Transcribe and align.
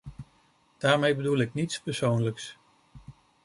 Daarmee 0.77 1.15
bedoel 1.15 1.37
ik 1.37 1.53
niets 1.53 1.79
persoonlijks. 1.79 2.57